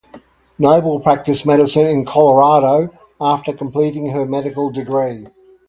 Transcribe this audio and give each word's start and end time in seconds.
Noble 0.57 0.99
practiced 0.99 1.45
medicine 1.45 1.85
in 1.85 2.05
Colorado 2.05 2.89
after 3.21 3.53
completing 3.53 4.07
her 4.09 4.25
medical 4.25 4.71
degree. 4.71 5.27